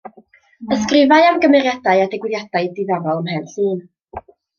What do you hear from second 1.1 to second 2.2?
am gymeriadau a